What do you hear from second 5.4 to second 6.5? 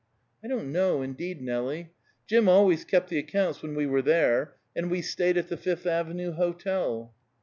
the Fifth Avenue